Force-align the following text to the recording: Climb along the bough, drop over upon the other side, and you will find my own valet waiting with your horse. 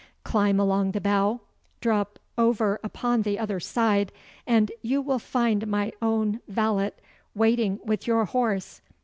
Climb 0.23 0.59
along 0.59 0.93
the 0.93 0.99
bough, 0.99 1.41
drop 1.79 2.17
over 2.35 2.79
upon 2.83 3.21
the 3.21 3.37
other 3.37 3.59
side, 3.59 4.11
and 4.47 4.71
you 4.81 4.99
will 4.99 5.19
find 5.19 5.67
my 5.67 5.93
own 6.01 6.39
valet 6.47 6.93
waiting 7.35 7.79
with 7.85 8.07
your 8.07 8.25
horse. 8.25 8.81